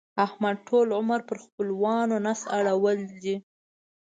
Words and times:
احمد 0.25 0.55
ټول 0.67 0.87
عمر 0.99 1.19
پر 1.29 1.37
خپلوانو 1.45 2.15
نس 2.25 2.41
اړول 2.57 2.97
دی. 3.21 3.35